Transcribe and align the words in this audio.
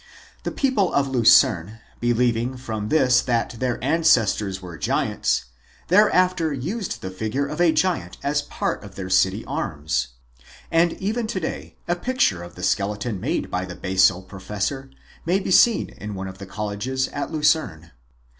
The 0.41 0.49
people 0.51 0.91
of 0.95 1.07
Lucerne, 1.09 1.79
believing 1.99 2.57
from 2.57 2.89
this 2.89 3.21
that 3.21 3.51
their 3.59 3.77
ancestors 3.83 4.59
were 4.59 4.75
giants, 4.75 5.45
thereafter 5.89 6.51
used 6.51 7.03
the 7.03 7.11
figure 7.11 7.45
of 7.45 7.61
a 7.61 7.71
giant 7.71 8.17
as 8.23 8.41
part 8.41 8.83
of 8.83 8.95
their 8.95 9.11
city 9.11 9.45
arms. 9.45 10.07
And 10.71 10.93
even 10.93 11.27
to 11.27 11.39
day 11.39 11.75
a 11.87 11.95
picture 11.95 12.41
of 12.41 12.55
the 12.55 12.63
skeleton 12.63 13.19
made 13.19 13.51
by 13.51 13.59
MAMMOTHS 13.67 13.71
AND 13.73 13.81
MASTODONS 13.83 14.11
115 14.23 14.23
the 14.23 14.23
Basel 14.23 14.23
professor 14.23 14.89
may 15.23 15.37
be 15.39 15.51
seen 15.51 15.89
in 15.99 16.15
one 16.15 16.27
of 16.27 16.39
the 16.39 16.47
colleges 16.47 17.07
at 17.09 17.29
Lucerne. 17.31 17.91